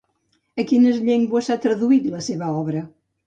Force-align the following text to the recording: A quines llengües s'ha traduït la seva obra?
A 0.63 0.63
quines 0.71 0.97
llengües 1.09 1.49
s'ha 1.51 1.57
traduït 1.67 2.09
la 2.17 2.25
seva 2.31 2.49
obra? 2.65 2.85